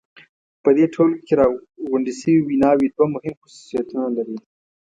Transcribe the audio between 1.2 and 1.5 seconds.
کې